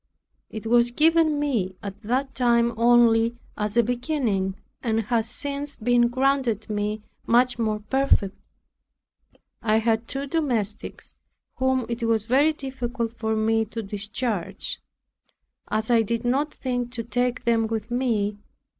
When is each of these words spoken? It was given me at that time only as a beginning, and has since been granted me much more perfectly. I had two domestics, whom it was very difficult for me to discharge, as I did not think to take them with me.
It 0.49 0.65
was 0.65 0.89
given 0.89 1.37
me 1.39 1.75
at 1.83 2.01
that 2.01 2.33
time 2.33 2.73
only 2.75 3.37
as 3.55 3.77
a 3.77 3.83
beginning, 3.83 4.55
and 4.81 5.01
has 5.01 5.29
since 5.29 5.75
been 5.75 6.07
granted 6.07 6.67
me 6.71 7.03
much 7.27 7.59
more 7.59 7.81
perfectly. 7.81 8.41
I 9.61 9.77
had 9.77 10.07
two 10.07 10.25
domestics, 10.25 11.13
whom 11.57 11.85
it 11.87 12.01
was 12.01 12.25
very 12.25 12.51
difficult 12.51 13.13
for 13.19 13.35
me 13.35 13.63
to 13.65 13.83
discharge, 13.83 14.81
as 15.69 15.91
I 15.91 16.01
did 16.01 16.25
not 16.25 16.51
think 16.51 16.89
to 16.93 17.03
take 17.03 17.45
them 17.45 17.67
with 17.67 17.91
me. 17.91 18.39